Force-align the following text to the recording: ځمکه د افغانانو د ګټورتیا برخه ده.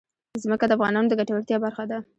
ځمکه 0.43 0.65
د 0.67 0.71
افغانانو 0.77 1.09
د 1.09 1.13
ګټورتیا 1.19 1.57
برخه 1.65 1.83
ده. 1.89 1.97